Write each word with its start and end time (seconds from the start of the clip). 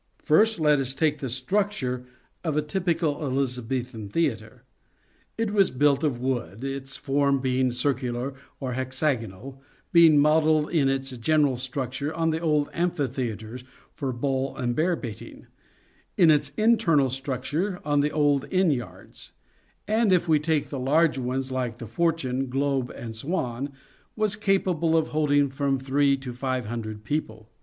First, 0.17 0.59
let 0.59 0.79
us 0.79 0.95
take 0.95 1.19
the 1.19 1.29
structure 1.29 2.07
of 2.43 2.57
a 2.57 2.63
typical 2.63 3.23
Elizabethan 3.23 4.09
theatre. 4.09 4.63
It 5.37 5.51
was 5.51 5.69
built 5.69 6.03
of 6.03 6.19
wood, 6.19 6.63
its 6.63 6.97
form 6.97 7.39
being 7.39 7.71
circular 7.71 8.33
or 8.59 8.73
hexagonal, 8.73 9.61
being 9.93 10.17
modelled 10.17 10.71
in 10.71 10.89
its 10.89 11.11
general 11.19 11.55
structure 11.55 12.11
on 12.15 12.31
the 12.31 12.39
old 12.39 12.67
amphitheatres 12.73 13.63
for 13.93 14.11
bull 14.11 14.57
and 14.57 14.75
bear 14.75 14.95
baiting; 14.95 15.45
in 16.17 16.31
its 16.31 16.49
internal 16.57 17.11
structure 17.11 17.79
on 17.85 18.01
10 18.01 18.01
SHAKESPEAREAN 18.01 18.01
THEATRES 18.01 18.09
the 18.09 18.15
old 18.17 18.45
inn 18.51 18.71
yards; 18.71 19.31
and, 19.87 20.11
if 20.11 20.27
we 20.27 20.39
take 20.39 20.69
the 20.69 20.79
large 20.79 21.19
ones 21.19 21.51
like 21.51 21.77
The 21.77 21.85
Fortune, 21.85 22.49
Globe, 22.49 22.89
and 22.89 23.15
Swan, 23.15 23.71
was 24.15 24.35
capable 24.35 24.97
of 24.97 25.09
holding 25.09 25.51
from 25.51 25.77
three 25.77 26.17
to 26.17 26.33
five 26.33 26.65
hundred 26.65 27.03
people. 27.03 27.51